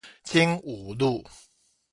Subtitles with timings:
[0.23, 1.23] 經武路